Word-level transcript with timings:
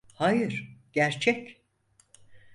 Hayır, 0.13 0.77
gerçek. 0.93 1.61